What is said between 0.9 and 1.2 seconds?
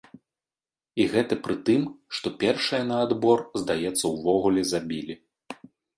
І